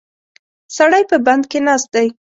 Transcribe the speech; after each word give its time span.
سړی 0.75 1.03
په 1.11 1.17
بند 1.25 1.43
کې 1.51 1.59
ناست 1.67 1.87
دی. 1.95 2.07